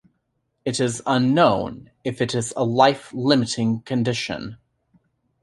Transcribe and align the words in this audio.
It 0.65 0.79
is 0.79 1.03
unknown 1.05 1.91
if 2.03 2.21
it 2.21 2.33
is 2.33 2.53
a 2.57 2.63
life-limiting 2.63 3.81
condition. 3.81 4.57